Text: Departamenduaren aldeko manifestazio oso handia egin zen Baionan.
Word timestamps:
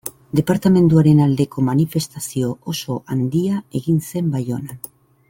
Departamenduaren 0.37 1.19
aldeko 1.25 1.65
manifestazio 1.67 2.51
oso 2.73 2.97
handia 3.17 3.63
egin 3.81 4.05
zen 4.11 4.37
Baionan. 4.37 4.83